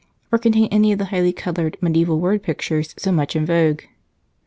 [0.31, 3.83] or contain any of the highly colored medieval word pictures so much in vogue.